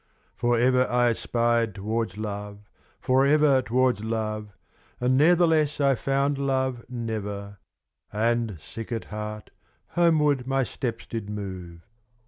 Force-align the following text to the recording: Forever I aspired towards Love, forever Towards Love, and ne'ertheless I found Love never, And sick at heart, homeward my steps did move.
Forever 0.35 0.87
I 0.89 1.09
aspired 1.09 1.75
towards 1.75 2.17
Love, 2.17 2.67
forever 2.99 3.61
Towards 3.61 4.03
Love, 4.03 4.57
and 4.99 5.15
ne'ertheless 5.15 5.79
I 5.79 5.93
found 5.93 6.39
Love 6.39 6.83
never, 6.89 7.59
And 8.11 8.59
sick 8.59 8.91
at 8.91 9.05
heart, 9.13 9.51
homeward 9.89 10.47
my 10.47 10.63
steps 10.63 11.05
did 11.05 11.29
move. 11.29 11.81